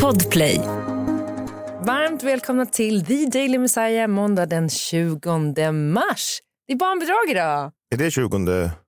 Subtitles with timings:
[0.00, 0.58] Podplay.
[1.80, 6.38] Varmt välkomna till The Daily Messiah måndag den 20 mars.
[6.66, 7.72] Det är barnbidrag idag.
[7.94, 8.38] Är det 20?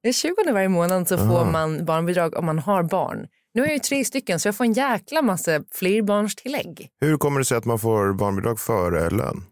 [0.03, 3.27] Det är 20 varje månad så får man barnbidrag om man har barn.
[3.55, 6.89] Nu har jag ju tre stycken så jag får en jäkla massa flerbarnstillägg.
[7.01, 9.43] Hur kommer det sig att man får barnbidrag före lön?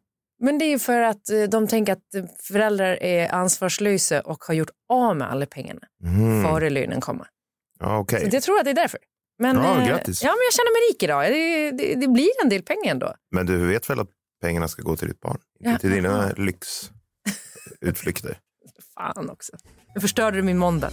[0.41, 4.55] Men det är för att eh, de tänker att eh, föräldrar är ansvarslösa och har
[4.55, 5.81] gjort av med alla pengarna
[6.45, 7.27] före lönen kommer.
[7.81, 8.31] Ja, okej.
[8.31, 9.01] Så jag tror att det är därför.
[9.43, 10.23] Men, Ja, eh, grattis.
[10.23, 11.33] Ja, men jag känner mig rik idag.
[11.33, 13.15] Det, det, det blir en del pengar ändå.
[13.35, 14.09] Men du vet väl att
[14.43, 15.39] pengarna ska gå till ditt barn?
[15.61, 15.79] Inte Ja.
[15.79, 18.39] till dina lyxutflykter.
[18.95, 19.53] Fan också.
[19.95, 20.91] Nu förstörde du min måndag.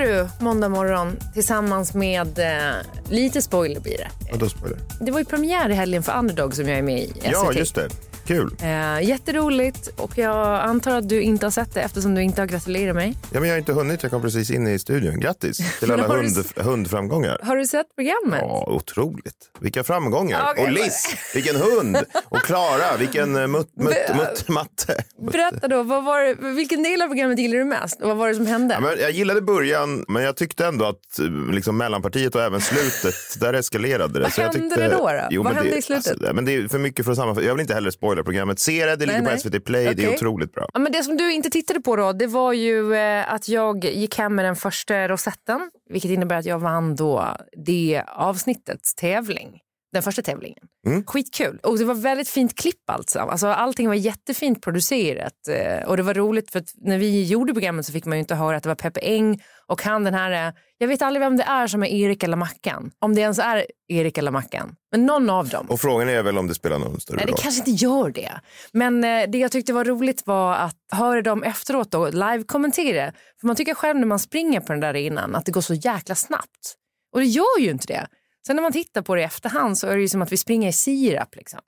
[0.00, 2.74] Du måndag morgon tillsammans med eh,
[3.08, 4.08] lite spoiler blir det.
[4.32, 4.78] Vadå spoiler?
[5.00, 7.32] Det var ju premiär i helgen för Underdog som jag är med i SVT.
[7.32, 7.88] Ja, just det.
[8.26, 8.56] Kul.
[8.62, 12.46] Eh, jätteroligt och jag antar att du inte har sett det eftersom du inte har
[12.46, 13.16] gratulerat mig.
[13.32, 14.02] Ja, men jag har inte hunnit.
[14.02, 15.20] Jag kom precis in i studion.
[15.20, 17.38] Grattis till alla du hund, s- hundframgångar.
[17.42, 18.40] Har du sett programmet?
[18.42, 19.34] Ja, otroligt.
[19.60, 20.48] Vilka framgångar.
[20.50, 20.64] Okej.
[20.64, 21.96] Och Liz, vilken hund.
[22.28, 25.04] Och Klara, vilken uh, mutt, mutt, mutt, matte.
[25.32, 28.00] Berätta då, vad var det, vilken del av programmet gillar du mest?
[28.02, 28.74] Och vad var det som hände?
[28.74, 32.60] Ja, men jag gillade början, men jag tyckte ändå att eh, liksom, mellanpartiet och även
[32.60, 34.20] slutet, där eskalerade det.
[34.20, 35.20] Vad Så jag hände tyckte, det då då?
[35.30, 36.12] Jo, Vad men hände det, i slutet?
[36.12, 37.46] Alltså, men det är för mycket för att sammanfatta.
[37.46, 38.58] Jag vill inte heller spoila programmet.
[38.58, 39.40] Se det, det ligger Nej, på.
[39.40, 39.94] SVT Play.
[39.94, 40.68] Det är otroligt bra.
[40.74, 43.84] Ja, men det som du inte tittade på då, det var ju eh, att jag
[43.84, 45.70] gick hem med den första rosetten.
[45.90, 47.36] Vilket innebär att jag vann då
[47.66, 49.60] det avsnittets tävling.
[49.92, 50.58] Den första tävlingen.
[50.86, 51.04] Mm.
[51.06, 51.58] Skitkul.
[51.62, 53.18] Och det var väldigt fint klipp alltså.
[53.18, 53.46] alltså.
[53.46, 55.32] Allting var jättefint producerat.
[55.50, 58.34] eh, Och det var roligt för när vi gjorde programmet så fick man ju inte
[58.34, 61.36] höra att det var Peppe Eng och han den här, eh, jag vet aldrig vem
[61.36, 62.90] det är som är Erik eller Mackan.
[62.98, 64.74] Om det ens är Erik eller Mackan.
[64.92, 65.66] Men någon av dem.
[65.70, 67.40] Och frågan är väl om det spelar någon större Nej, det roll.
[67.42, 68.32] kanske inte gör det.
[68.72, 73.12] Men eh, det jag tyckte var roligt var att höra dem efteråt då live-kommentera.
[73.40, 75.74] För man tycker själv när man springer på den där innan att det går så
[75.74, 76.74] jäkla snabbt.
[77.14, 78.06] Och det gör ju inte det.
[78.46, 80.36] Sen när man tittar på det i efterhand så är det ju som att vi
[80.36, 81.60] springer i sirap liksom.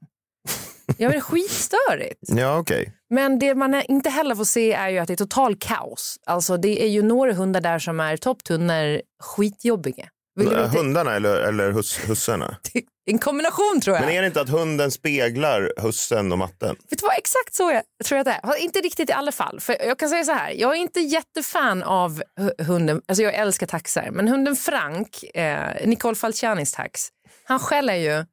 [0.99, 2.21] Ja, men skitstörigt.
[2.21, 2.93] Ja, okej.
[3.11, 6.17] Men det man inte heller får se är ju att det är total kaos.
[6.27, 10.09] Alltså det är ju några hundar där som är topptunnor skitjobbiga.
[10.41, 12.57] Inte- Hundarna eller, eller hus, hussarna?
[13.05, 14.05] En kombination tror jag.
[14.07, 16.77] Men är det inte att hunden speglar hussen och matten?
[16.91, 18.57] Vet du vad, exakt så jag tror jag att det är.
[18.63, 19.61] Inte riktigt i alla fall.
[19.61, 23.35] För jag kan säga så här, jag är inte jättefan av hu- hunden, alltså jag
[23.35, 27.09] älskar taxar, men hunden Frank, eh, Nicole Falcianis tax,
[27.45, 28.25] han skäller ju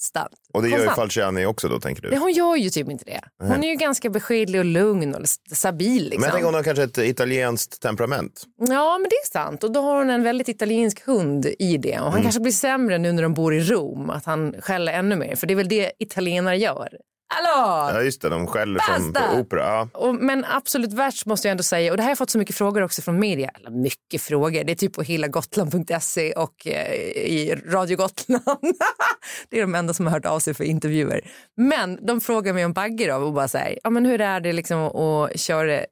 [0.00, 0.32] konstant.
[0.52, 0.88] Och det gör ju.
[0.88, 2.16] Falciani också då, tänker Nej, du?
[2.18, 3.20] hon gör ju typ inte det.
[3.44, 5.22] Hon är ju ganska beskedlig och lugn och
[5.56, 6.02] stabil.
[6.04, 6.20] Liksom.
[6.20, 8.42] Men tänker hon har kanske ett italienskt temperament.
[8.68, 9.64] Ja, men det är sant.
[9.64, 11.90] Och då har hon en väldigt italiensk hund i det.
[11.98, 12.22] Och han Mm.
[12.22, 15.36] kanske blir sämre nu när de bor i Rom, att han skäller ännu mer.
[15.36, 16.88] För det är väl det italienare gör.
[17.32, 17.90] Hallå!
[17.94, 18.28] Ja, just det.
[18.28, 19.62] De skäller som på opera.
[19.62, 19.88] Ja.
[19.92, 22.38] Och, men absolut värst måste jag ändå säga, och det här har jag fått så
[22.38, 26.66] mycket frågor också från media, eller mycket frågor, det är typ på hela gotland.se och
[26.66, 28.42] eh, i Radio Gotland.
[29.50, 31.20] det är de enda som har hört av sig för intervjuer.
[31.56, 34.52] Men de frågar mig om Bagge då och bara säger, ja men hur är det
[34.52, 35.84] liksom att köra eh,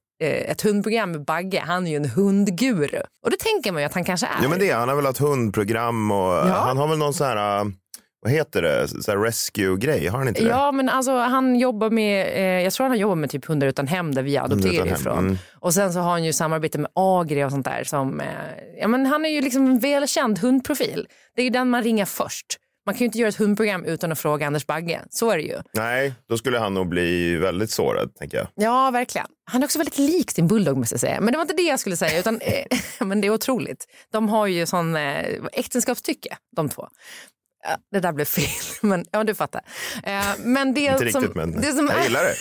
[0.50, 3.00] ett hundprogram med Bagge, han är ju en hundguru.
[3.24, 4.42] Och det tänker man ju att han kanske är.
[4.42, 7.26] Ja, men det, är- han har väl ett hundprogram och han har väl någon sån
[7.26, 7.64] här, äh,
[8.20, 10.48] vad heter det, så rescue-grej, har han inte det?
[10.48, 13.86] Ja, men alltså han jobbar med, eh, jag tror han jobbar med typ Hundar utan
[13.86, 15.18] hem där vi hem, ifrån.
[15.18, 15.38] mm.
[15.54, 18.26] Och sen så har han ju samarbete med Agria och sånt där som, eh,
[18.80, 21.06] ja men han är ju liksom en välkänd hundprofil.
[21.36, 22.58] Det är ju den man ringer först.
[22.86, 25.00] Man kan ju inte göra ett hundprogram utan att fråga Anders Bagge.
[25.10, 25.58] Så är det ju.
[25.72, 28.46] Nej, då skulle han nog bli väldigt sårad, tänker jag.
[28.54, 29.26] Ja, verkligen.
[29.44, 31.20] Han är också väldigt lik sin bulldog måste jag säga.
[31.20, 33.86] Men det var inte det jag skulle säga, utan eh, men det är otroligt.
[34.12, 36.88] De har ju sån eh, äktenskapstycke, de två.
[37.92, 38.44] Det där blev fel,
[38.88, 39.60] men ja, du fattar.
[40.04, 42.34] Eh, men det Inte som, riktigt, men det som jag är, gillar det.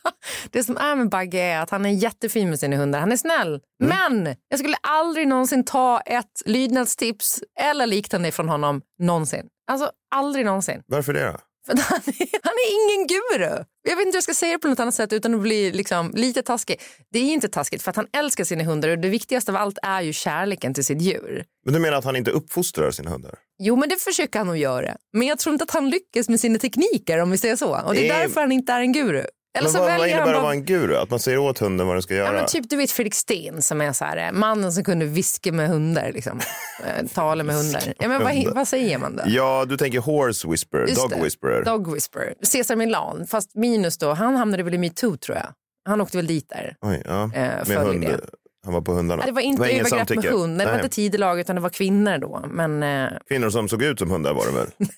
[0.50, 3.00] det som är med Bagge är att han är jättefin med sina hundar.
[3.00, 3.60] Han är snäll.
[3.82, 4.22] Mm.
[4.22, 9.46] Men jag skulle aldrig någonsin ta ett lydnadstips eller liknande från honom någonsin.
[9.70, 10.82] Alltså aldrig någonsin.
[10.86, 11.36] Varför det?
[11.66, 13.64] För han, är, han är ingen guru.
[13.82, 15.72] Jag vet inte hur jag ska säga det på något annat sätt utan att bli
[15.72, 16.80] liksom lite taskig.
[17.12, 19.78] Det är inte taskigt för att han älskar sina hundar och det viktigaste av allt
[19.82, 21.44] är ju kärleken till sitt djur.
[21.64, 23.34] Men du menar att han inte uppfostrar sina hundar?
[23.58, 24.96] Jo, men det försöker han nog göra.
[25.12, 27.80] Men jag tror inte att han lyckas med sina tekniker om vi säger så.
[27.86, 29.24] Och det är Eh, därför han inte är en guru.
[29.54, 30.96] Eller Men så vad, vad väljer innebär det att vara en guru?
[30.96, 32.26] Att man säger åt hunden vad den ska göra?
[32.26, 35.06] Ja, men typ du vet Fredrik Sten som är så här, eh, mannen som kunde
[35.06, 36.40] viska med hundar, liksom.
[36.86, 37.82] Eh, tala med hundar.
[37.98, 39.22] Ja, men vad, vad säger man då?
[39.26, 41.22] Ja, du tänker horse whisperer, Just dog det.
[41.24, 41.64] whisperer.
[41.64, 42.34] Dog whisperer.
[42.42, 45.46] Cesar Milan, fast minus då, han hamnade väl i metoo tror jag.
[45.88, 46.76] Han åkte väl dit där.
[46.80, 47.22] Oj, ja.
[47.24, 48.00] Eh, med hund.
[48.00, 48.20] det.
[48.64, 49.22] Han var på hundarna.
[49.22, 50.30] Ja, det var inte ingen övergrepp med samtycke.
[50.34, 52.44] hund, Nej, det var inte tidelag utan det var kvinnor då.
[52.50, 54.66] Men eh, Kvinnor som såg ut som hundar var det väl?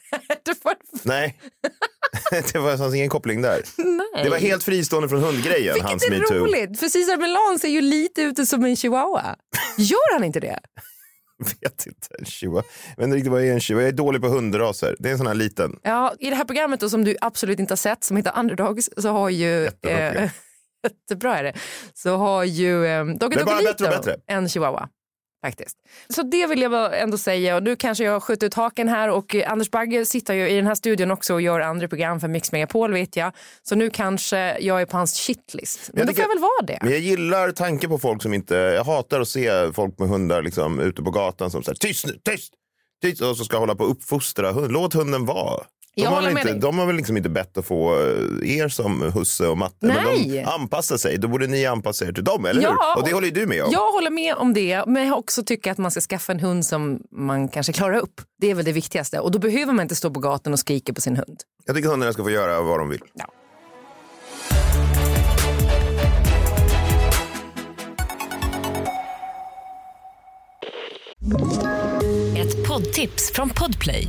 [1.03, 1.39] Nej,
[2.53, 3.63] det var, fanns ingen koppling där.
[3.77, 4.25] Nej.
[4.25, 6.35] Det var helt fristående från hundgrejen, Vilket hans är metoo.
[6.35, 9.37] roligt, för Cesar Milan ser ju lite ut som en chihuahua.
[9.79, 10.59] Gör han inte det?
[11.61, 12.09] vet inte.
[12.19, 12.63] En chihuahua.
[12.89, 13.87] Jag vet inte riktigt vad är en chihuahua.
[13.87, 14.97] Jag är dålig på hundraser.
[14.99, 15.79] Det är en sån här liten.
[15.83, 18.91] Ja, I det här programmet då, som du absolut inte har sett, som heter Underdogs,
[18.97, 19.71] så har ju...
[19.71, 20.29] Program.
[20.93, 21.53] Jättebra är det.
[21.95, 24.17] Så har ju eh, Dogge och bättre.
[24.27, 24.89] en chihuahua.
[25.45, 25.77] Faktiskt.
[26.09, 27.57] Så det vill jag ändå säga.
[27.57, 30.57] Och nu kanske jag skjuter ut haken här och eh, Anders Bagge sitter ju i
[30.57, 33.33] den här studion också och gör andra program för Mix Megapol vet jag.
[33.63, 35.91] Så nu kanske jag är på hans shitlist.
[35.93, 36.79] Men Jag då får jag väl vara det.
[36.83, 38.55] Men jag gillar tanken på folk som inte...
[38.55, 42.13] Jag hatar att se folk med hundar liksom, ute på gatan som säger tyst nu,
[42.25, 42.53] tyst!
[43.03, 43.23] tyst!
[43.23, 44.73] Och så ska hålla på och uppfostra hund.
[44.73, 45.65] Låt hunden vara.
[45.97, 46.61] De Jag har, håller väl med inte, dig.
[46.61, 49.77] de har väl liksom inte bett att få eh, er som husse och matte.
[49.81, 50.29] Men Nej.
[50.29, 51.19] de anpassar sig.
[51.19, 53.03] Då borde ni anpassa er till dem, eller Ja, hur?
[53.03, 53.71] Och det håller ju du med om.
[53.73, 56.67] Jag håller med om det, men jag också tycker att man ska skaffa en hund
[56.67, 58.21] som man kanske klarar upp.
[58.41, 59.21] Det är väl det viktigaste.
[59.21, 61.41] Och då behöver man inte stå på gatan och skrika på sin hund.
[61.65, 63.01] Jag tycker hundarna ska få göra vad de vill.
[63.15, 63.27] Ja.
[72.37, 74.09] Ett poddtips från Podplay.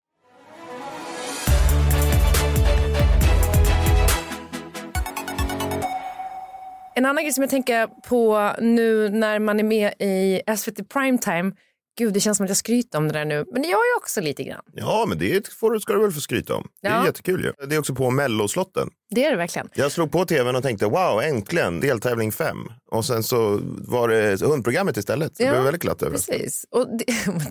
[6.95, 11.51] En annan grej som jag tänker på nu när man är med i SVT Primetime.
[11.97, 13.45] Gud, det känns som att jag skryter om det där nu.
[13.53, 14.61] Men det gör jag också lite grann.
[14.73, 16.67] Ja, men det får, ska du väl få skryta om.
[16.81, 17.05] Det är Ja.
[17.05, 17.67] jättekul ju.
[17.67, 18.89] Det är också på melloslotten.
[19.11, 19.69] Det är det verkligen.
[19.73, 22.57] Jag slog på tvn och tänkte wow, äntligen deltävling fem.
[22.91, 25.37] Och sen så var det hundprogrammet istället.
[25.37, 26.11] Så Ja, jag blev väldigt glatt över.
[26.11, 26.65] Precis.
[26.71, 27.05] Och det-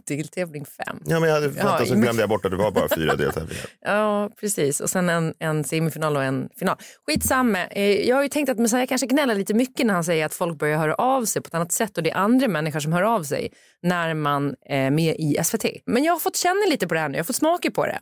[0.16, 0.96] deltävling fem.
[1.06, 3.16] Ja, men jag hade fattat så men- glömde jag bort att det var bara fyra
[3.16, 3.64] deltävlingar.
[3.80, 4.80] Ja, precis.
[4.80, 6.76] Och sen en, en semifinal och en final.
[7.06, 7.66] Skitsamma.
[7.66, 10.34] Eh, Jag har ju tänkt att Messiah kanske gnäller lite mycket när han säger att
[10.34, 12.92] folk börjar höra av sig på ett annat sätt och det är andra människor som
[12.92, 13.52] hör av sig
[13.82, 15.64] när man är med i SVT.
[15.86, 17.86] Men jag har fått känna lite på det här nu, jag har fått smaka på
[17.86, 17.98] det.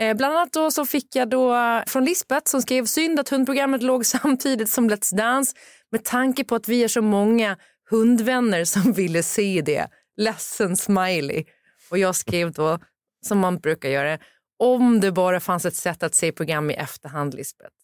[0.00, 1.54] Eh, Bland annat då så fick jag då
[1.86, 5.56] från Lisbeth som skrev synd att hundprogrammet låg samtidigt som Let's Dance
[5.92, 7.56] med tanke på att vi är så många
[7.90, 9.88] hundvänner som ville se det.
[10.16, 11.44] Ledsen smiley.
[11.90, 12.78] Och jag skrev då,
[13.26, 14.18] som man brukar göra,
[14.58, 17.74] om det bara fanns ett sätt att se program i efterhand, Lisbeth.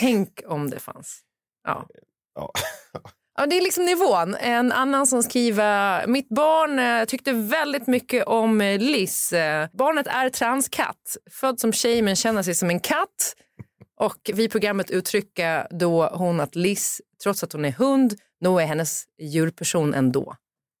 [0.00, 1.20] Tänk om det fanns.
[1.64, 1.86] Ja.
[2.34, 2.52] Ja.
[3.36, 4.34] Ja, det är liksom nivån.
[4.34, 9.32] En annan som skriver, mitt barn eh, tyckte väldigt mycket om eh, Liz.
[9.32, 13.36] Eh, barnet är transkatt, född som tjej men känner sig som en katt.
[14.04, 18.66] Och vid programmet uttrycker då hon att Liz, trots att hon är hund, nog är
[18.66, 20.36] hennes djurperson ändå.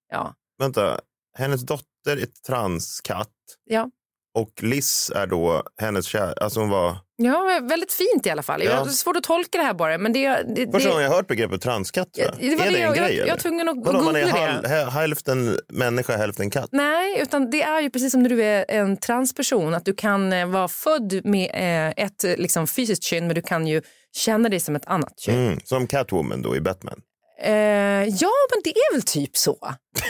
[0.08, 1.00] Ja, Vänta,
[1.36, 3.28] hennes dotter är transkatt
[3.64, 3.90] ja.
[4.34, 6.42] och Liz är då hennes kär...
[6.42, 6.96] Alltså hon var...
[7.16, 8.62] Ja, väldigt fint i alla fall.
[8.62, 8.70] Ja.
[8.70, 9.98] Jag har svårt att tolka det här bara.
[9.98, 12.08] Men det, det, Första gången jag har hört begreppet transkatt.
[12.12, 13.16] Ja, det var är det det en jag- grej?
[13.16, 14.68] jag- jag var tvungen att Vadå, man är googla hal- det.
[14.68, 16.68] hä- hälften människa, hälften katt?
[16.72, 19.74] Nej, utan det är ju precis som när du är en transperson.
[19.74, 23.66] Att du kan eh, vara född med eh, ett liksom, fysiskt kön men du kan
[23.66, 23.82] ju
[24.16, 25.46] känna dig som ett annat kön.
[25.46, 27.00] Mm, som Catwoman då i Batman.
[27.42, 27.52] Eh,
[28.04, 29.58] ja, men det är väl typ så.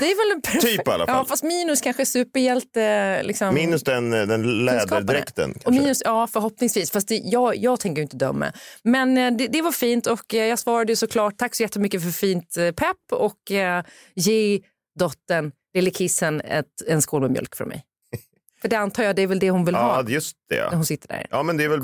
[0.00, 0.62] Det är väl en perfekt...
[0.64, 1.16] Typ i alla fall.
[1.16, 3.22] Ja, fast minus kanske superhjälte...
[3.22, 4.72] Liksom, Minus den, den kunskaperna.
[4.72, 5.54] läderdräkten.
[5.64, 6.90] Och minus, ja, förhoppningsvis.
[6.90, 8.52] Fast det, jag, jag tänker inte döma.
[8.82, 12.02] Men eh, det, det var fint och eh, jag svarade ju såklart tack så jättemycket
[12.02, 14.60] för fint eh, pepp och eh, ge
[14.98, 17.84] dottern, lille kissen, ett, en skål med mjölk från mig.
[18.62, 20.54] För det antar jag det är väl det hon vill ha Ja, just det.
[20.56, 20.70] när Ja.
[20.74, 21.26] hon sitter där.
[21.30, 21.80] Ja, men det är väl,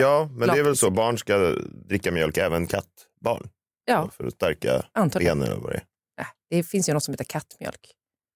[0.00, 0.90] ja, men det är väl så.
[0.90, 1.38] Barn ska
[1.88, 3.48] dricka mjölk, även kattbarn.
[3.90, 5.26] Ja, För att stärka antar det.
[5.26, 5.84] benen och vad det är.
[6.20, 7.80] Äh, det finns ju något som heter kattmjölk.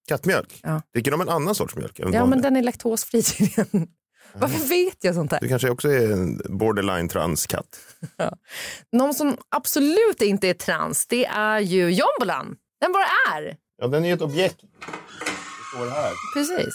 [0.08, 0.60] Kattmjölk?
[0.62, 0.82] Ja.
[0.94, 1.98] Dricker de en annan sorts mjölk?
[1.98, 2.30] än Ja, vanlig?
[2.36, 3.88] men den är laktosfri tydligen.
[4.32, 5.40] Varför vet jag sånt här?
[5.40, 7.78] Du kanske också är en borderline transkatt?
[8.92, 12.56] Någon som absolut inte är trans, det är ju jombolan.
[12.80, 13.56] Den bara är.
[13.80, 14.56] Ja, den är ju ett objekt.
[14.60, 16.12] Det står här.
[16.34, 16.74] Precis.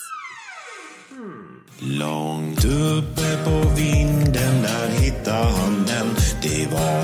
[1.81, 6.07] Långt uppe på vinden där hittade han den
[6.41, 7.01] Det var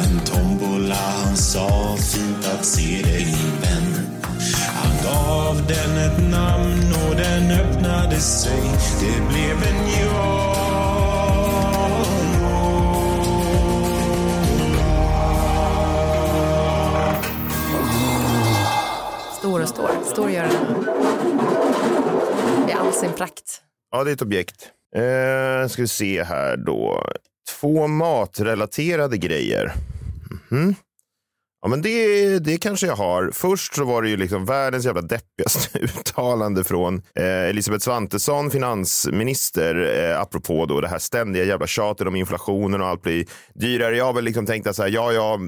[1.36, 4.22] han sa fint att se dig min vän
[4.68, 8.62] Han gav den ett namn och den öppnade sig
[9.00, 10.42] Det blev en ja
[19.40, 19.90] Står och står.
[20.06, 20.86] Står gör den.
[22.70, 23.62] I all sin prakt.
[23.92, 24.70] Ja, det är ett objekt.
[24.96, 27.04] Eh, ska vi se här då.
[27.60, 29.74] Två matrelaterade grejer.
[30.50, 30.76] Mhm.
[31.66, 33.32] Ja, men det, det kanske jag har.
[33.34, 40.00] Först så var det ju liksom världens jävla deppigaste uttalande från eh, Elisabeth Svantesson, finansminister,
[40.00, 43.98] eh, apropå då det här ständiga jävla tjatet om inflationen och allt blir dyrare.
[43.98, 45.40] Jag har väl liksom tänkt att så här, ja, ja,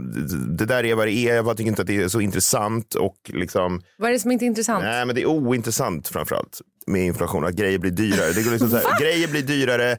[0.58, 1.36] det där är vad det är.
[1.36, 3.82] Jag tycker inte att det är så intressant och liksom.
[3.98, 4.84] Vad är det som inte är intressant?
[4.84, 8.32] Nej, men det är ointressant framförallt med inflation, att grejer blir dyrare.
[8.32, 9.98] Det går liksom så här, grejer blir dyrare?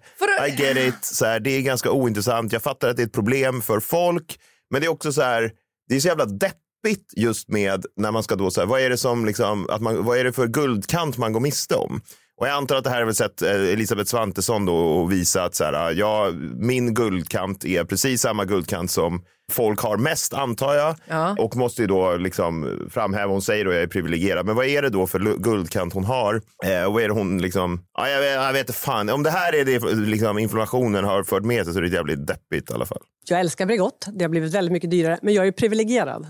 [0.48, 2.52] I get it, så här, det är ganska ointressant.
[2.52, 4.38] Jag fattar att det är ett problem för folk,
[4.70, 5.52] men det är också så här,
[5.88, 8.90] det är så jävla deppigt just med när man ska då så här, vad är
[8.90, 12.00] det som liksom, att man, vad är det för guldkant man går miste om?
[12.40, 15.44] Och jag antar att det här har väl sett eh, Elisabeth Svantesson då och visa
[15.44, 20.74] att så här, ja, min guldkant är precis samma guldkant som folk har mest antar
[20.74, 20.96] jag.
[21.06, 21.36] Ja.
[21.38, 24.82] Och måste ju då liksom framhäva, hon säger då jag är privilegierad, men vad är
[24.82, 26.42] det då för guldkant hon har?
[26.64, 29.22] Eh, och vad är det hon liksom, ja, jag, vet, jag vet inte fan, om
[29.22, 32.70] det här är det liksom inflammationen har fört med sig så är det jävligt deppigt
[32.70, 33.02] i alla fall.
[33.30, 34.06] Jag älskar Bregott.
[34.12, 36.26] Det har blivit väldigt mycket dyrare, men jag är ju privilegierad.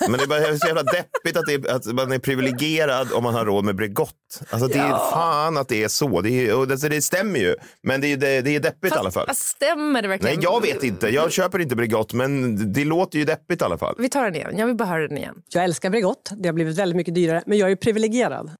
[0.00, 3.22] Men det är bara så jävla deppigt att, det är, att man är privilegierad om
[3.22, 4.14] man har råd med Bregott.
[4.50, 6.20] Alltså det är fan att det är så.
[6.20, 8.98] Det, är, och det, det stämmer ju, men det är, det, det är deppigt i
[8.98, 9.26] alla fall.
[9.26, 10.36] Fast stämmer det verkligen?
[10.36, 11.08] Nej, jag vet inte.
[11.08, 13.94] Jag köper inte Bregott, men det låter ju deppigt i alla fall.
[13.98, 14.58] Vi tar den igen.
[14.58, 15.34] Jag vill bara höra den igen.
[15.48, 16.30] Jag älskar Bregott.
[16.36, 18.50] Det har blivit väldigt mycket dyrare, men jag är ju privilegierad.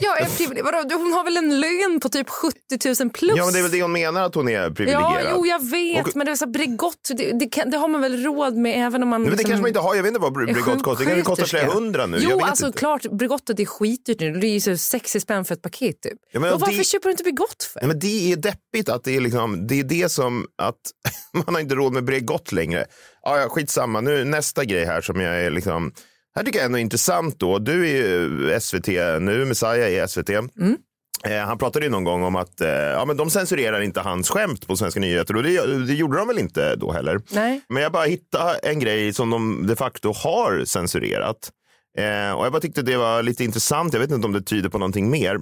[0.00, 0.74] Jag är privilegierad.
[0.74, 0.94] Vadå?
[1.02, 2.58] Hon har väl en lön på typ 70
[3.00, 3.32] 000 plus?
[3.36, 5.24] Ja, men det är väl det hon menar att hon är privilegierad.
[5.24, 6.06] Ja, jo, jag vet.
[6.06, 8.86] Och- Men det, är så Bregott, det, det, kan, det har man väl råd med
[8.86, 9.22] även om man...
[9.22, 9.94] Men det liksom kanske man inte har.
[9.94, 11.04] Jag vet inte vad Bregott kostar.
[11.04, 12.18] Det kanske kostar flera hundra nu.
[12.20, 12.78] Jo, alltså inte.
[12.78, 13.02] klart.
[13.10, 14.32] Bregottet är skitdyrt nu.
[14.32, 16.12] Det är ju så 60 spänn för ett paket typ.
[16.32, 17.80] Ja, men och varför det- köper du inte Bregott för?
[17.80, 20.74] Nej, men det är deppigt att det är, liksom, det är det som att
[21.46, 22.84] man har inte råd med Bregott längre.
[23.22, 24.00] Ja, ja, skitsamma.
[24.00, 25.92] Nu, nästa grej här som jag är liksom,
[26.36, 27.58] här tycker jag ändå är intressant då.
[27.58, 28.88] Du är ju SVT
[29.20, 30.28] nu, Messiah är SVT.
[30.28, 30.76] Mm.
[31.24, 34.30] Eh, han pratade ju någon gång om att eh, ja, men de censurerar inte hans
[34.30, 37.20] skämt på Svenska nyheter och det, det gjorde de väl inte då heller.
[37.30, 37.60] Nej.
[37.68, 41.50] Men jag bara hittade en grej som de de facto har censurerat.
[41.98, 43.92] Eh, och jag bara tyckte det var lite intressant.
[43.92, 45.38] Jag vet inte om det tyder på någonting mer.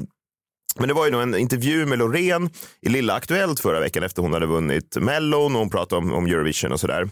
[0.78, 2.50] Men det var ju då en intervju med Loreen
[2.82, 6.26] i Lilla Aktuellt förra veckan efter hon hade vunnit Mellon och hon pratade om, om
[6.26, 7.08] Eurovision och sådär.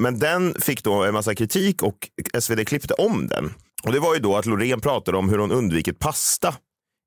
[0.00, 2.08] Men den fick då en massa kritik och
[2.40, 3.54] SvD klippte om den.
[3.82, 6.54] Och det var ju då att Loreen pratade om hur hon undvikit pasta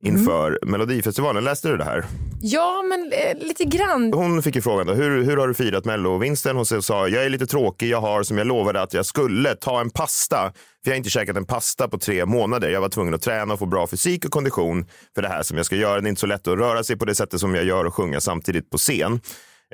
[0.04, 1.44] inför Melodifestivalen.
[1.44, 2.06] Läste du det här?
[2.42, 4.14] Ja, men eh, lite grann.
[4.14, 6.56] Hon fick ju frågan då, hur, hur har du firat mellovinsten?
[6.56, 9.82] Hon sa, jag är lite tråkig, jag har som jag lovade att jag skulle ta
[9.82, 10.38] en pasta.
[10.84, 12.70] För jag har inte käkat en pasta på tre månader.
[12.70, 14.86] Jag var tvungen att träna och få bra fysik och kondition
[15.16, 16.02] för det här som jag ska göra.
[16.02, 17.94] Det är inte så lätt att röra sig på det sättet som jag gör och
[17.94, 19.20] sjunga samtidigt på scen.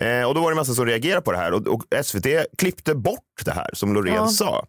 [0.02, 2.26] Eh, och då var det massa som reagerade på det här och, och SVT
[2.58, 4.28] klippte bort det här som Loreen Ja.
[4.28, 4.66] sa.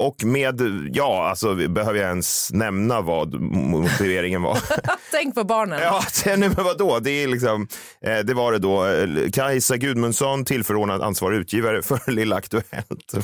[0.00, 0.60] Och med,
[0.92, 4.58] ja, alltså behöver jag ens nämna vad motiveringen var?
[5.10, 5.80] Tänk på barnen.
[5.82, 6.98] Ja, nej, men vadå?
[6.98, 7.68] Det, är liksom,
[8.04, 8.86] eh, det var det då.
[9.32, 13.14] Kajsa Gudmundsson, tillförordnad ansvarig utgivare för Lilla Aktuellt.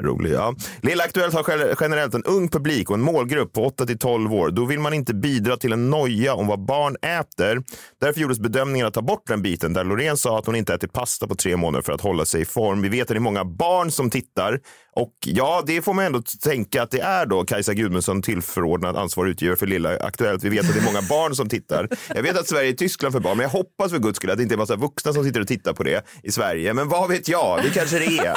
[0.00, 0.54] Rolig, ja.
[0.82, 4.34] Lilla Aktuellt har gen- generellt en ung publik och en målgrupp på 8 till 12
[4.34, 4.50] år.
[4.50, 7.62] Då vill man inte bidra till en noja om vad barn äter.
[8.00, 10.92] Därför gjordes bedömningen att ta bort den biten där Loreen sa att hon inte ätit
[10.92, 12.82] pasta på tre månader för att hålla sig i form.
[12.82, 14.60] Vi vet att det är många barn som tittar
[14.96, 19.30] och ja, det får man ändå tänka att det är då Kajsa Gudmundsson tillförordnad ansvarig
[19.30, 20.44] utgivare för Lilla Aktuellt.
[20.44, 21.88] Vi vet att det är många barn som tittar.
[22.14, 24.36] Jag vet att Sverige är Tyskland för barn, men jag hoppas för guds skull att
[24.36, 26.74] det inte är massa vuxna som sitter och tittar på det i Sverige.
[26.74, 27.62] Men vad vet jag?
[27.62, 28.36] Det kanske det är.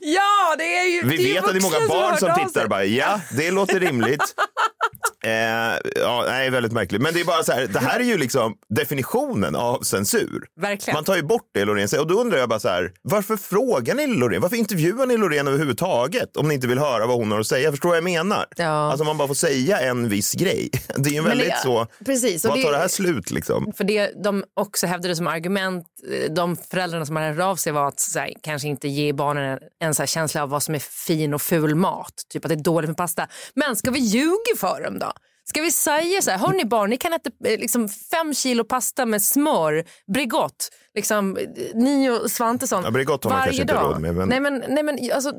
[0.00, 2.66] Ja, det är ju Vi det vet att det är många barn som tittar.
[2.68, 4.22] Bara, ja, det låter rimligt.
[5.24, 7.02] Eh, ja, nej, väldigt märkligt.
[7.02, 10.44] Men det är bara så här, det här är ju liksom definitionen av censur.
[10.60, 10.94] Verkligen.
[10.94, 12.00] Man tar ju bort det Loreen säger.
[12.02, 14.40] Och då undrar jag bara så här, varför frågar ni Loreen?
[14.42, 16.36] Varför intervjuar ni Loreen överhuvudtaget?
[16.36, 17.70] Om ni inte vill höra vad hon har att säga.
[17.70, 18.46] Förstår vad jag menar?
[18.56, 18.66] Ja.
[18.90, 20.70] Alltså man bara får säga en viss grej.
[20.96, 22.44] Det är ju väldigt det- så, Precis.
[22.44, 23.72] vad tar det här slut liksom?
[23.76, 25.84] För det de också hävdade som argument,
[26.30, 29.44] de föräldrarna som hade hört av sig var att så här, kanske inte ge barnen
[29.44, 32.22] en, en så här känsla av vad som är fin och ful mat.
[32.28, 33.28] Typ att det är dåligt med pasta.
[33.54, 35.12] Men ska vi ljuga för dem då?
[35.44, 39.06] Ska vi säga så här, hörni barn, ni kan äta eh, liksom fem kilo pasta
[39.06, 41.38] med smör, Bregott, liksom,
[41.74, 43.84] ni och Svantesson Ja, Bregott har man varje kanske inte dag.
[43.92, 45.32] råd med, men- Nej men, nej, men alltså,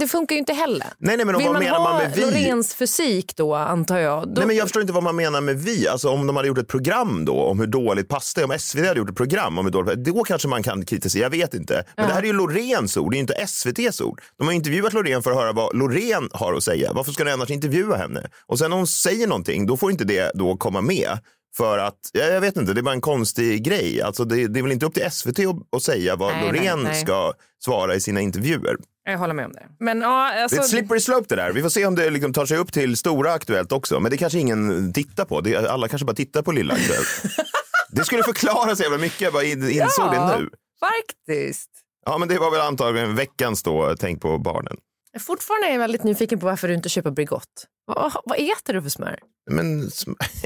[0.00, 0.86] det funkar ju inte heller.
[0.98, 2.20] Nej, nej, men Vill vad man menar ha man med vi?
[2.20, 5.58] Loreens fysik då, antar jag, då, Nej, men jag förstår inte vad man menar med
[5.62, 5.88] vi.
[5.88, 8.86] Alltså, om de hade gjort ett program då om hur dåligt pasta är, om SVT
[8.86, 11.22] hade gjort ett program om hur dåligt då kanske man kan kritisera.
[11.22, 11.84] Jag vet inte.
[11.96, 14.20] Men det här är ju Loreens ord, det är inte SVTs ord.
[14.38, 16.92] De har intervjuat Loreen för att höra vad Loreen har att säga.
[16.92, 18.26] Varför ska de annars intervjua henne?
[18.46, 21.18] Och sen när hon säger någonting, då får inte det då komma med.
[21.56, 24.02] För att, ja, jag vet inte, det är bara en konstig grej.
[24.02, 26.52] Alltså, det, det är väl inte upp till SVT att, att säga vad Nej, nej,
[26.52, 27.00] Loreen nej.
[27.02, 27.32] ska
[27.64, 28.76] svara i sina intervjuer.
[29.04, 29.66] jag håller med om det.
[29.80, 31.52] Men ja, Det är alltså, ett slippery slope det där.
[31.52, 34.00] Vi får se om det liksom tar sig upp till stora Aktuellt också.
[34.00, 35.40] Men det kanske ingen tittar på.
[35.40, 37.22] Det, alla kanske bara tittar på lilla Aktuellt.
[37.90, 39.20] det skulle förklara så jävla mycket.
[39.20, 40.32] Jag bara in- insåg Ja.
[40.36, 40.48] det nu.
[40.80, 41.70] Faktiskt.
[42.06, 44.76] Ja, men det var väl antagligen veckans då, tänk på barnen.
[45.20, 47.66] Fortfarande är jag väldigt nyfiken på varför du inte köper Bregott.
[47.86, 49.18] Vad, vad äter du för smör?
[49.50, 49.80] Men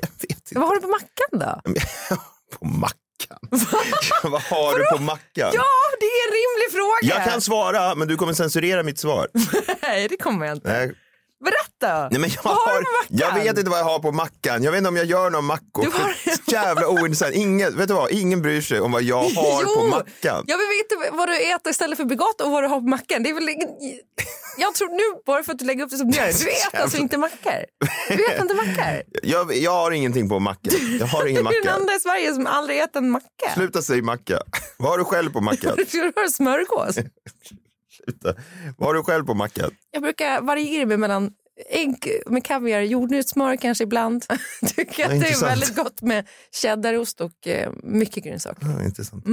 [0.01, 0.59] jag vet inte.
[0.59, 1.61] Vad har du på mackan då?
[2.59, 2.99] på mackan?
[4.23, 5.51] Vad har du på mackan?
[5.55, 5.65] Ja,
[6.01, 7.17] det är en rimlig fråga.
[7.17, 9.29] Jag kan svara, men du kommer censurera mitt svar.
[9.83, 10.73] Nej, det kommer jag inte.
[10.73, 10.93] Nej,
[11.45, 12.09] Berätta!
[12.11, 14.63] Nej, men jag, Vad har har, jag vet inte vad jag har på mackan.
[14.63, 15.85] Jag vet inte om jag gör några mackor.
[15.93, 17.35] Har- Jävla ointressant.
[17.35, 18.11] Ingen, vet du vad?
[18.11, 20.45] Ingen bryr sig om vad jag har på mackan.
[20.47, 23.23] Jag vill veta vad du äter istället för Bregott och vad du har på mackan.
[23.23, 23.49] Det är väl.
[24.59, 26.81] Jag tror nu, bara för att du lägger upp det som du gör, du äter
[26.81, 27.65] alltså inte mackor.
[28.09, 29.03] Du äter inte mackor.
[29.23, 30.73] Jag, jag har ingenting på mackan.
[31.01, 31.81] Jag har ingen Du är den macka.
[31.81, 33.51] enda i Sverige som aldrig äter en macka.
[33.55, 34.39] Sluta säga macka.
[34.77, 35.77] Vad har du själv på mackan?
[35.93, 36.95] Du har smörgås.
[38.05, 38.35] Sluta.
[38.79, 39.71] Vad har du själv på mackan?
[39.91, 41.31] Jag brukar variera mig mellan
[41.71, 44.25] ägg med kaviar, jordnötssmör kanske ibland.
[44.77, 46.29] Tycker att det är väldigt gott med
[46.63, 48.67] cheddarost och eh, mycket grönsaker.
[48.79, 49.25] Ja, intressant.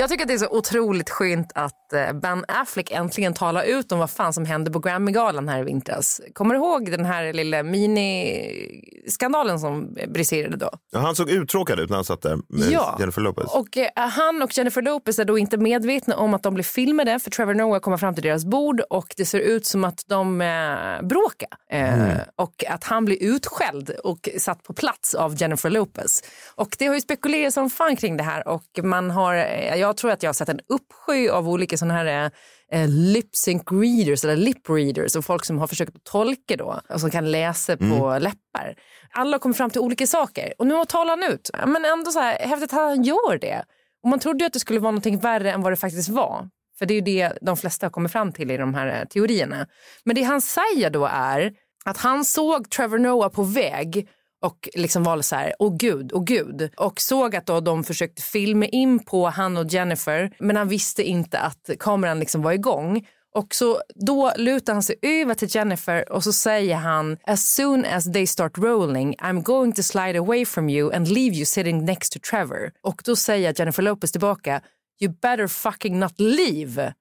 [0.00, 3.92] Jag tycker att det är så otroligt skönt att eh, Ben Affleck äntligen talar ut
[3.92, 6.20] om vad fan som hände på Grammy-galan här i vintras.
[6.32, 10.70] Kommer du ihåg den här lilla miniskandalen som briserade då?
[10.92, 12.96] Ja, han såg uttråkad ut när han satt där med Ja.
[13.00, 13.46] Jennifer Lopez.
[13.54, 17.18] Och eh, han och Jennifer Lopez är då inte medvetna om att de blir filmade
[17.18, 20.40] för Trevor Noah kommer fram till deras bord och det ser ut som att de
[20.40, 21.48] eh, bråkar.
[21.72, 26.22] Eh, Och att han blir utskälld och satt på plats av Jennifer Lopez.
[26.54, 29.96] Och det har ju spekulerats som fan kring det här och man har, eh, jag
[29.96, 32.30] tror att jag har sett en uppsjö av olika sådana här
[32.72, 37.00] eh, lip sync readers eller lip readers och folk som har försökt tolka då och
[37.00, 38.74] som kan läsa på läppar.
[39.12, 41.50] Alla har kommit fram till olika saker och nu talar han ut.
[41.66, 43.64] Men ändå så här häftigt att han gör det.
[44.02, 46.48] Och man trodde ju att det skulle vara någonting värre än vad det faktiskt var.
[46.78, 49.08] För det är ju det de flesta har kommit fram till i de här eh,
[49.08, 49.66] teorierna.
[50.04, 51.52] Men det han säger då är
[51.84, 54.08] att han såg Trevor Noah på väg
[54.40, 56.70] och liksom var så här, åh gud, åh gud.
[56.76, 61.02] Och såg att då de försökte filma in på han och Jennifer, men han visste
[61.02, 63.06] inte att kameran liksom var igång.
[63.34, 67.84] Och så då lutar han sig över till Jennifer och så säger han as soon
[67.84, 71.84] as they start rolling I'm going to slide away from you and leave you sitting
[71.84, 72.72] next to Trevor.
[72.82, 74.60] Och då säger Jennifer Lopez tillbaka
[75.00, 76.94] you better fucking not leave.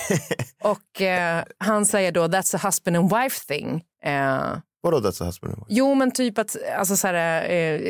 [0.62, 3.82] och eh, han säger då that's a husband and wife thing.
[4.04, 5.66] Eh, Vadå that's a husband and wife?
[5.68, 7.80] Jo, men typ att, alltså så här, eh,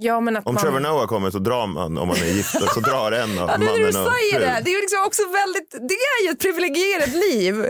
[0.00, 0.62] ja men att Om man...
[0.62, 3.58] Trevor Noah kommer så drar man, om man är gifta, så drar en av Ja,
[3.58, 4.40] mannen du och säger frun.
[4.40, 4.60] det.
[4.64, 7.68] Det är ju liksom också väldigt, det är ju ett privilegierat liv.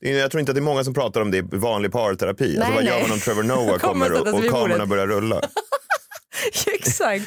[0.00, 2.44] Jag tror inte att det är många som pratar om det i vanlig parterapi.
[2.44, 3.02] alltså, Nej, vad gör nej.
[3.02, 5.40] man om Trevor Noah Kommer och, och kamerorna börjar rulla?
[6.74, 7.24] Exakt.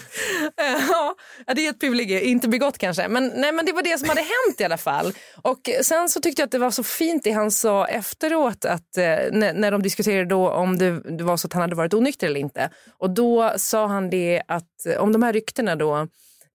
[0.57, 1.15] Eh, ja,
[1.55, 2.23] det är ett privilegium.
[2.23, 3.07] Inte begått kanske.
[3.07, 5.13] Men, nej, men det var det som hade hänt i alla fall.
[5.41, 8.97] Och sen så tyckte jag att det var så fint det han sa efteråt att
[8.97, 11.93] eh, när, när de diskuterade då om det, det var så att han hade varit
[11.93, 12.69] onykter eller inte.
[12.97, 16.07] Och då sa han det att eh, om de här ryktena då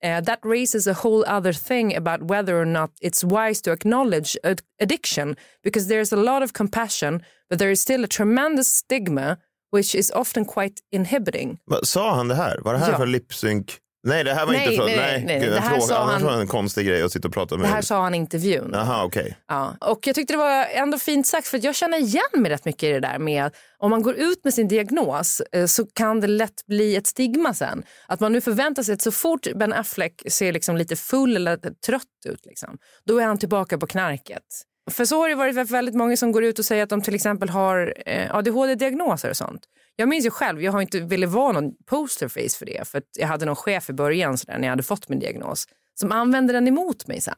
[0.04, 4.36] Uh, that raises a whole other thing about whether or not it's wise to acknowledge
[4.44, 9.38] ad- addiction because there's a lot of compassion, but there is still a tremendous stigma
[9.76, 11.58] which is often quite inhibiting.
[11.64, 12.58] Vad- Sa han det här?
[12.64, 12.98] Var det här Ja.
[12.98, 13.66] för lipsync?
[14.08, 14.84] Nej, det här var Nej, inte för...
[14.86, 15.40] nej, nej, nej.
[15.40, 15.80] gud, Det här fråga.
[15.86, 17.64] sa han- var en konstig grej att sitta och prata med.
[17.64, 18.70] Det här sa han i intervjun.
[18.72, 19.36] Jaha, okej.
[19.48, 19.76] Ja.
[19.80, 22.82] Och jag tyckte det var ändå fint sagt för jag känner igen mig rätt mycket
[22.82, 26.26] i det där med om man går ut med sin diagnos eh, så kan det
[26.26, 27.82] lätt bli ett stigma sen.
[28.08, 31.56] Att man nu förväntar sig att så fort Ben Affleck ser liksom lite full eller
[31.86, 34.42] trött ut, liksom, då är han tillbaka på knarket.
[34.90, 37.14] För så har det varit väldigt många som går ut och säger att de till
[37.14, 39.60] exempel har eh, ADHD-diagnoser och sånt.
[39.96, 43.26] Jag minns ju själv, jag har inte velat vara någon posterface för det för jag
[43.28, 45.64] hade någon chef i början så där, när jag hade fått min diagnos
[46.00, 47.34] som använde den emot mig sen.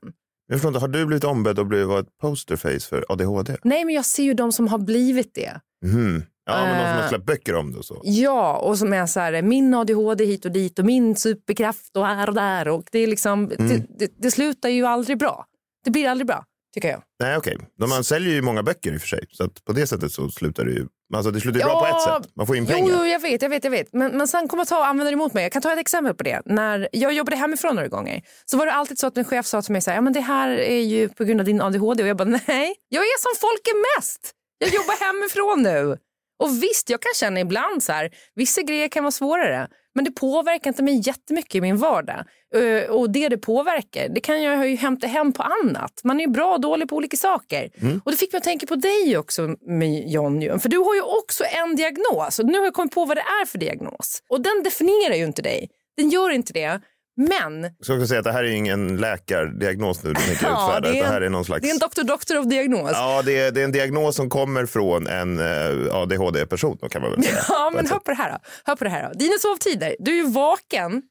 [0.47, 3.57] Jag förstår inte, har du blivit ombedd att bli vara ett posterface för ADHD?
[3.65, 5.61] Nej, men jag ser ju de som har blivit det.
[5.85, 6.23] Mhm.
[6.47, 7.09] Ja, men de som har Eh.
[7.09, 8.01] släppt böcker om det och så.
[8.05, 12.07] Ja, och som är så här, min ADHD hit och dit och min superkraft och
[12.07, 12.69] här och där.
[12.69, 13.69] Och det, är liksom, Mm.
[13.69, 15.45] det, det, det slutar ju aldrig bra.
[15.85, 16.45] Det blir aldrig bra,
[16.79, 17.03] tycker jag.
[17.23, 17.57] Nej, okej.
[17.79, 19.27] De Man säljer ju många böcker i och för sig.
[19.31, 20.87] Så på det sättet så slutar det ju...
[21.15, 22.33] Alltså det slutar ju bra på ett sätt.
[22.37, 22.89] Man får in pengar.
[22.89, 23.93] Jo, jo, jag vet, jag vet, jag vet.
[23.93, 25.43] Men, men sen kommer jag ta och använda det emot mig.
[25.43, 26.43] Jag kan ta ett exempel på det.
[26.45, 29.63] När jag jobbade hemifrån några gånger så var det alltid så att min chef sa
[29.63, 32.03] till mig så här, ja men det här är ju på grund av din ADHD.
[32.03, 34.33] Och jag bara, nej, jag är som folk är mest.
[34.59, 35.99] Jag jobbar hemifrån nu.
[36.43, 39.69] Och visst, jag kan känna ibland så här, vissa grejer kan vara svårare.
[39.99, 42.25] Men det påverkar inte mig jättemycket i min vardag.
[42.55, 46.01] Eh, och det det påverkar, det kan jag ju hämta hem på annat.
[46.05, 47.71] Man är ju bra och dålig på olika saker.
[48.05, 50.61] Och det fick mig att tänka på dig också, med John.
[50.61, 52.39] För du har ju också en diagnos.
[52.39, 54.23] Och nu har jag kommit på vad det är för diagnos.
[54.29, 55.69] Och den definierar ju inte dig.
[55.97, 56.81] Den gör inte det.
[57.19, 60.89] Men Så jag säga att det här är ingen läkardiagnos nu du tänker Ja, utfärda.
[60.93, 61.63] det är Det, här är någon slags...
[61.63, 62.91] det är en doktor doktor of diagnos.
[62.93, 67.11] Ja, det är, det är en diagnos som kommer från en eh, ADHD-person kan man
[67.11, 67.37] väl säga.
[67.49, 68.39] Ja, men hör på det här då.
[68.65, 69.19] Hör på det här då.
[69.19, 69.97] Dina sovtider.
[69.99, 71.03] Du är ju vaken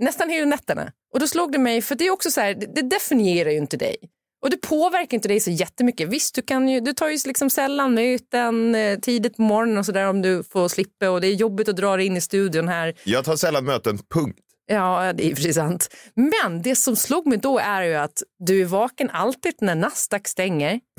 [0.00, 0.92] nästan hela nätterna.
[1.14, 3.76] Och då slog det mig, för det är också så här, det, definierar ju inte
[3.76, 3.96] dig.
[4.42, 6.08] Och det påverkar inte dig så jättemycket.
[6.08, 9.86] Visst, du, kan ju, du tar ju liksom sällan möten eh, tidigt på morgonen och
[9.86, 12.20] så där om du får slippa och det är jobbigt att dra dig in i
[12.20, 12.94] studion här.
[13.04, 14.38] Jag tar sällan möten, punkt.
[14.70, 15.88] Ja, det är precis sant.
[16.14, 20.28] Men det som slog mig då är ju att du är vaken alltid när Nasdaq
[20.28, 20.80] stänger.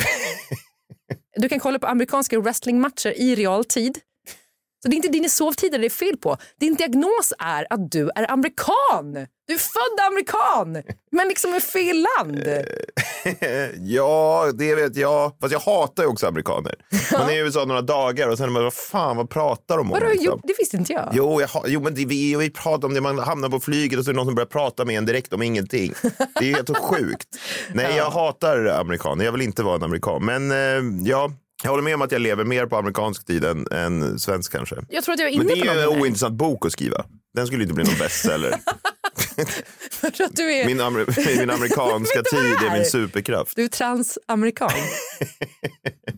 [1.35, 3.99] Du kan kolla på amerikanska wrestlingmatcher i realtid.
[4.83, 6.37] Så det är inte dina sovtider det är fel på.
[6.59, 9.27] Din diagnos är att du är amerikan.
[9.47, 12.43] Du är född amerikan, men liksom i fel land.
[13.81, 15.31] ja, det vet jag.
[15.41, 16.75] Fast jag hatar ju också amerikaner.
[17.11, 19.81] Man är i USA några dagar och sen är man, vad fan, vad pratar de
[19.81, 19.89] om?
[19.89, 20.25] Vadå, liksom?
[20.25, 21.09] jo, det visste inte jag.
[21.13, 24.05] Jo, jag, jo, men det, vi, vi pratar om det, man hamnar på flyget och
[24.05, 25.93] så är det någon som börjar prata med en direkt om ingenting.
[26.39, 27.27] Det är helt sjukt.
[27.73, 29.25] Nej, jag hatar amerikaner.
[29.25, 30.25] Jag vill inte vara en amerikan.
[30.25, 31.31] Men eh, ja,
[31.63, 34.75] jag håller med om att jag lever mer på amerikansk tid än, än svensk kanske.
[34.89, 36.71] Jag tror att jag är Men inne det på är ju en ointressant bok att
[36.71, 37.05] skriva.
[37.33, 38.55] Den skulle inte bli någon bestseller.
[39.91, 42.73] För att du är, Min, amer, min amerikanska tid det är är?
[42.77, 43.55] min superkraft.
[43.55, 44.71] du är transamerikan.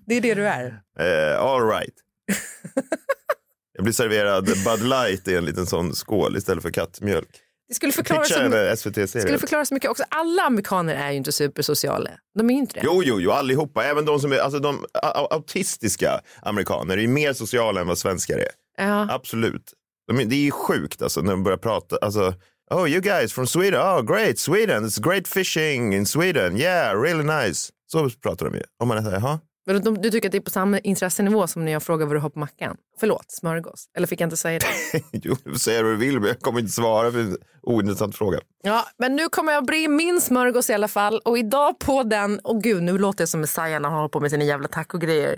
[0.08, 0.66] det är det du är.
[1.00, 1.94] Eh, all right.
[3.74, 7.30] Jag blir serverad Bud Light i en liten sån skål istället för kattmjölk.
[7.72, 8.76] Det skulle förklara så.
[8.78, 9.22] SVT-serie.
[9.22, 10.04] skulle förklara så mycket också.
[10.10, 12.10] Alla amerikaner är ju inte supersociala.
[12.38, 12.82] De är ju inte det.
[12.86, 13.84] Jo, jo, jo, allihopa.
[13.86, 14.86] Även de som är, alltså de
[15.30, 18.48] autistiska amerikaner är mer sociala än vad svenskar är.
[18.78, 19.08] Ja.
[19.14, 19.74] Absolut.
[20.08, 21.98] De, är- det är ju sjukt alltså när de börjar prata.
[22.02, 22.34] Alltså,
[22.72, 27.24] oh you guys from Sweden, oh great, Sweden, it's great fishing in Sweden, yeah, really
[27.24, 27.72] nice.
[27.92, 28.64] Så pratar de ju.
[28.82, 29.40] Om man säger, jaha.
[29.66, 32.20] Men du tycker att det är på samma intressenivå som när jag frågar vad du
[32.20, 32.78] har på mackan?
[33.00, 33.86] Förlåt, smörgås.
[33.98, 35.02] Eller fick jag inte säga det?
[35.12, 38.16] jo, du får säga vad du vill, men jag kommer inte svara för en ointressant
[38.16, 38.40] fråga.
[38.64, 41.22] Ja, men nu kommer jag bre min smörgås i alla fall.
[41.26, 44.20] Och idag på den, och gud nu låter jag som Messiah när han håller på
[44.20, 45.38] med sina jävla tacogrejer.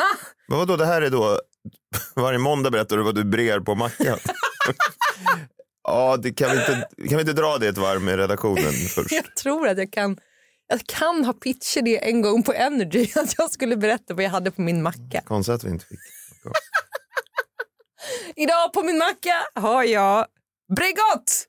[0.00, 0.16] Ah,
[0.48, 1.40] Men vadå, det här är då,
[2.14, 4.18] varje måndag berättar du vad du brer på mackan.
[5.84, 9.12] ja, det kan, vi inte, kan vi inte dra det ett varv med redaktionen först?
[9.12, 10.18] jag tror att jag kan,
[10.66, 13.08] jag kan ha pitchat det en gång på Energy.
[13.16, 15.22] Att jag skulle berätta vad jag hade på min macka.
[15.24, 15.98] Konstigt att vi inte fick.
[18.36, 20.26] Idag på min macka har jag
[20.76, 21.46] Bregott!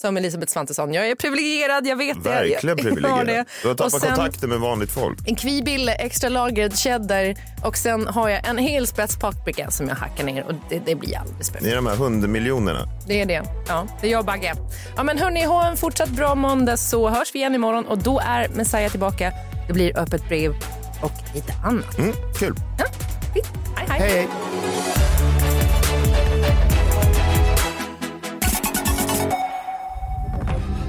[0.00, 0.92] Som Elisabeth Svantesson.
[0.94, 2.30] Jag är privilegierad, jag vet det.
[2.30, 3.26] Verkligen privilegierad.
[3.26, 3.44] det.
[3.62, 5.18] Du har Och tappat sen- kontakten med vanligt folk.
[5.28, 9.96] En kvibille, extra lagrad cheddar och sen har jag en hel spets paprika som jag
[9.96, 11.72] hackar ner och det, det blir alldeles Ni perfekt.
[11.72, 12.88] är de här hundmiljonerna.
[13.06, 13.42] Det är det.
[13.68, 14.54] Ja, det är jag och Bagge.
[14.96, 18.20] Ja, men hörni, ha en fortsatt bra måndag så hörs vi igen imorgon och då
[18.20, 19.32] är Messiah tillbaka.
[19.66, 20.50] Det blir öppet brev
[21.02, 21.98] och lite annat.
[21.98, 22.54] Mm, kul.
[22.78, 22.84] Ja,
[23.34, 23.42] hej.
[23.88, 24.28] Hej, hej.